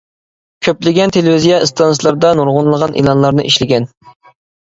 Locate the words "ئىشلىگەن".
3.51-3.87